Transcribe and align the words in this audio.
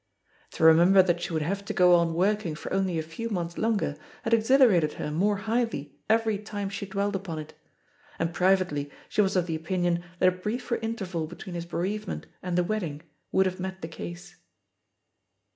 To 0.53 0.63
remember 0.63 1.03
that 1.03 1.21
she 1.21 1.31
would 1.31 1.43
have 1.43 1.63
to 1.63 1.73
go 1.75 1.93
on 1.93 2.15
work 2.15 2.43
ing 2.43 2.55
for 2.55 2.73
only 2.73 2.97
a 2.97 3.03
few 3.03 3.29
months 3.29 3.59
longer 3.59 3.95
had 4.23 4.33
exhilarated 4.33 4.93
her 4.93 5.11
more 5.11 5.35
highly 5.35 5.93
every 6.09 6.39
time 6.39 6.69
she 6.71 6.87
dwelt 6.87 7.15
upon 7.15 7.37
it; 7.37 7.53
and 8.17 8.33
privately 8.33 8.89
she 9.07 9.21
was 9.21 9.35
of 9.35 9.45
the 9.45 9.53
opinion 9.55 10.03
that 10.17 10.29
a 10.29 10.35
briefer 10.35 10.77
interval 10.77 11.27
between 11.27 11.53
his 11.53 11.67
bereavement 11.67 12.25
and 12.41 12.57
the 12.57 12.63
wedding 12.63 13.03
would 13.31 13.45
have 13.45 13.59
met 13.59 13.83
the 13.83 13.87
case. 13.87 14.37